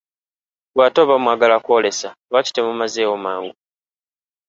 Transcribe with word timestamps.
Ggwe 0.69 0.83
ate 0.87 0.99
oba 1.03 1.15
mwagala 1.23 1.55
kwoolesa, 1.65 2.09
lwaki 2.29 2.51
temumazeewo 2.51 3.15
mangu? 3.23 3.53